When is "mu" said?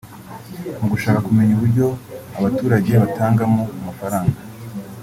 0.79-0.87